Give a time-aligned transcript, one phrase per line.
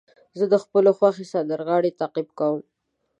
[0.37, 2.61] زه د خپلو خوښې سندرغاړو تعقیب کوم.